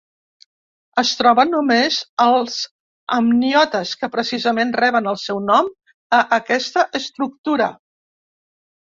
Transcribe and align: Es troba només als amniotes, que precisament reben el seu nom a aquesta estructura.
Es 0.99 1.09
troba 1.17 1.43
només 1.49 1.97
als 2.23 2.55
amniotes, 3.17 3.91
que 3.99 4.09
precisament 4.15 4.71
reben 4.81 5.09
el 5.11 5.19
seu 5.25 5.41
nom 5.51 5.69
a 6.21 6.23
aquesta 6.39 6.87
estructura. 7.01 7.69